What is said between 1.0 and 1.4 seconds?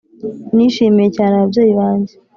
cyane